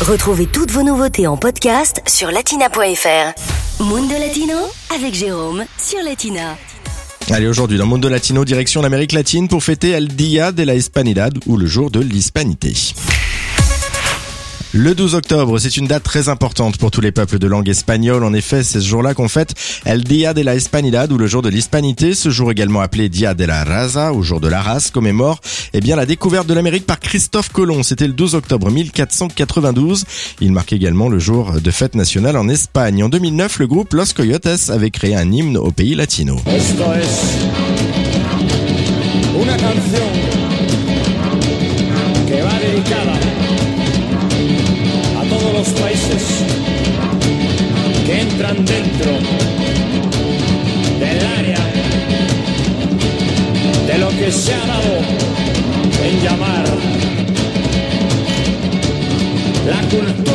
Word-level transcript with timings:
Retrouvez 0.00 0.46
toutes 0.46 0.70
vos 0.70 0.82
nouveautés 0.82 1.26
en 1.26 1.36
podcast 1.36 2.00
sur 2.06 2.30
latina.fr. 2.30 3.82
Mundo 3.84 4.14
Latino 4.18 4.56
avec 4.96 5.12
Jérôme 5.12 5.64
sur 5.76 6.02
Latina. 6.02 6.56
Allez, 7.30 7.46
aujourd'hui, 7.46 7.76
dans 7.76 7.84
Mundo 7.84 8.08
Latino, 8.08 8.46
direction 8.46 8.80
l'Amérique 8.80 9.12
latine 9.12 9.46
pour 9.46 9.62
fêter 9.62 9.90
El 9.90 10.08
Día 10.08 10.52
de 10.52 10.62
la 10.62 10.74
Hispanidad 10.74 11.36
ou 11.46 11.58
le 11.58 11.66
jour 11.66 11.90
de 11.90 12.00
l'Hispanité. 12.00 12.72
Le 14.72 14.94
12 14.94 15.16
octobre, 15.16 15.58
c'est 15.58 15.76
une 15.76 15.88
date 15.88 16.04
très 16.04 16.28
importante 16.28 16.78
pour 16.78 16.92
tous 16.92 17.00
les 17.00 17.10
peuples 17.10 17.40
de 17.40 17.48
langue 17.48 17.68
espagnole. 17.68 18.22
En 18.22 18.32
effet, 18.32 18.62
c'est 18.62 18.78
ce 18.78 18.86
jour-là 18.86 19.14
qu'on 19.14 19.28
fête 19.28 19.54
El 19.84 20.04
Día 20.04 20.32
de 20.32 20.42
la 20.42 20.54
Hispanidad 20.54 21.10
ou 21.10 21.18
le 21.18 21.26
jour 21.26 21.42
de 21.42 21.48
l'Hispanité. 21.48 22.14
Ce 22.14 22.30
jour 22.30 22.52
également 22.52 22.80
appelé 22.80 23.08
Dia 23.08 23.34
de 23.34 23.44
la 23.44 23.64
Raza 23.64 24.12
ou 24.12 24.22
jour 24.22 24.38
de 24.38 24.46
la 24.46 24.62
race 24.62 24.92
commémore 24.92 25.40
eh 25.72 25.80
bien 25.80 25.96
la 25.96 26.06
découverte 26.06 26.46
de 26.46 26.54
l'Amérique 26.54 26.86
par 26.86 27.00
Christophe 27.00 27.48
Colomb. 27.48 27.82
C'était 27.82 28.06
le 28.06 28.12
12 28.12 28.36
octobre 28.36 28.70
1492. 28.70 30.04
Il 30.40 30.52
marque 30.52 30.72
également 30.72 31.08
le 31.08 31.18
jour 31.18 31.60
de 31.60 31.70
fête 31.72 31.96
nationale 31.96 32.36
en 32.36 32.48
Espagne. 32.48 33.02
En 33.02 33.08
2009, 33.08 33.58
le 33.58 33.66
groupe 33.66 33.92
Los 33.92 34.14
Coyotes 34.14 34.70
avait 34.70 34.90
créé 34.90 35.16
un 35.16 35.32
hymne 35.32 35.56
au 35.56 35.72
pays 35.72 35.96
latino. 35.96 36.36
Los 45.60 45.68
países 45.74 46.22
que 48.06 48.20
entran 48.22 48.64
dentro 48.64 49.12
del 50.98 51.26
área 51.38 51.58
de 53.86 53.98
lo 53.98 54.08
que 54.08 54.32
se 54.32 54.54
ha 54.54 54.66
dado 54.66 55.00
en 56.02 56.22
llamar 56.22 56.64
la 59.66 59.80
cultura 59.90 60.29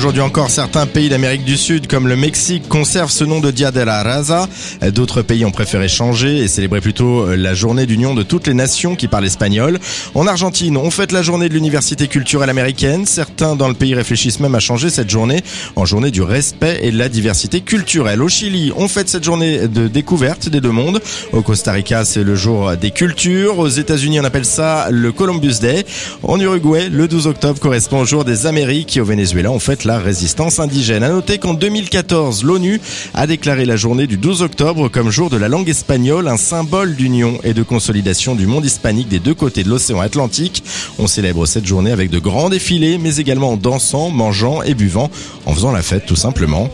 aujourd'hui 0.00 0.22
encore, 0.22 0.48
certains 0.48 0.86
pays 0.86 1.10
d'Amérique 1.10 1.44
du 1.44 1.58
Sud, 1.58 1.86
comme 1.86 2.08
le 2.08 2.16
Mexique, 2.16 2.66
conservent 2.70 3.10
ce 3.10 3.22
nom 3.22 3.38
de 3.38 3.50
Dia 3.50 3.70
de 3.70 3.80
la 3.80 4.02
Raza. 4.02 4.48
D'autres 4.94 5.20
pays 5.20 5.44
ont 5.44 5.50
préféré 5.50 5.88
changer 5.88 6.38
et 6.38 6.48
célébrer 6.48 6.80
plutôt 6.80 7.36
la 7.36 7.52
journée 7.52 7.84
d'union 7.84 8.14
de 8.14 8.22
toutes 8.22 8.46
les 8.46 8.54
nations 8.54 8.96
qui 8.96 9.08
parlent 9.08 9.26
espagnol. 9.26 9.78
En 10.14 10.26
Argentine, 10.26 10.78
on 10.78 10.90
fête 10.90 11.12
la 11.12 11.20
journée 11.20 11.50
de 11.50 11.54
l'université 11.54 12.08
culturelle 12.08 12.48
américaine. 12.48 13.04
Certains 13.04 13.56
dans 13.56 13.68
le 13.68 13.74
pays 13.74 13.94
réfléchissent 13.94 14.40
même 14.40 14.54
à 14.54 14.58
changer 14.58 14.88
cette 14.88 15.10
journée 15.10 15.42
en 15.76 15.84
journée 15.84 16.10
du 16.10 16.22
respect 16.22 16.78
et 16.82 16.92
de 16.92 16.96
la 16.96 17.10
diversité 17.10 17.60
culturelle. 17.60 18.22
Au 18.22 18.28
Chili, 18.28 18.72
on 18.76 18.88
fête 18.88 19.10
cette 19.10 19.24
journée 19.24 19.68
de 19.68 19.86
découverte 19.86 20.48
des 20.48 20.62
deux 20.62 20.72
mondes. 20.72 21.02
Au 21.34 21.42
Costa 21.42 21.72
Rica, 21.72 22.06
c'est 22.06 22.24
le 22.24 22.36
jour 22.36 22.74
des 22.78 22.90
cultures. 22.90 23.58
Aux 23.58 23.68
États-Unis, 23.68 24.18
on 24.20 24.24
appelle 24.24 24.46
ça 24.46 24.88
le 24.90 25.12
Columbus 25.12 25.58
Day. 25.60 25.84
En 26.22 26.40
Uruguay, 26.40 26.88
le 26.88 27.06
12 27.06 27.26
octobre 27.26 27.60
correspond 27.60 28.00
au 28.00 28.06
jour 28.06 28.24
des 28.24 28.46
Amériques 28.46 28.98
au 28.98 29.04
Venezuela, 29.04 29.50
on 29.50 29.58
fête 29.58 29.84
la 29.84 29.89
résistance 29.98 30.58
indigène. 30.58 31.02
À 31.02 31.08
noter 31.08 31.38
qu'en 31.38 31.54
2014, 31.54 32.44
l'ONU 32.44 32.80
a 33.14 33.26
déclaré 33.26 33.64
la 33.64 33.76
journée 33.76 34.06
du 34.06 34.16
12 34.16 34.42
octobre 34.42 34.88
comme 34.88 35.10
jour 35.10 35.30
de 35.30 35.36
la 35.36 35.48
langue 35.48 35.68
espagnole, 35.68 36.28
un 36.28 36.36
symbole 36.36 36.94
d'union 36.94 37.38
et 37.44 37.54
de 37.54 37.62
consolidation 37.62 38.34
du 38.34 38.46
monde 38.46 38.64
hispanique 38.64 39.08
des 39.08 39.18
deux 39.18 39.34
côtés 39.34 39.64
de 39.64 39.68
l'océan 39.68 40.00
Atlantique. 40.00 40.62
On 40.98 41.06
célèbre 41.06 41.46
cette 41.46 41.66
journée 41.66 41.92
avec 41.92 42.10
de 42.10 42.18
grands 42.18 42.50
défilés, 42.50 42.98
mais 42.98 43.16
également 43.16 43.52
en 43.52 43.56
dansant, 43.56 44.10
mangeant 44.10 44.62
et 44.62 44.74
buvant, 44.74 45.10
en 45.46 45.54
faisant 45.54 45.72
la 45.72 45.82
fête 45.82 46.06
tout 46.06 46.16
simplement. 46.16 46.70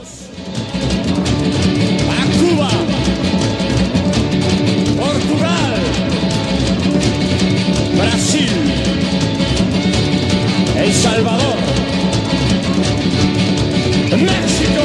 México, 14.17 14.83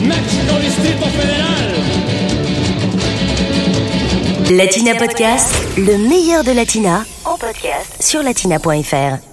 México 0.00 0.54
Distrito 0.60 1.06
Federal. 1.06 1.74
Latina 4.50 4.94
Podcast, 4.94 5.54
le 5.76 5.98
meilleur 5.98 6.44
de 6.44 6.52
Latina 6.52 7.04
en 7.24 7.36
podcast 7.36 8.00
sur 8.02 8.22
latina.fr. 8.22 9.29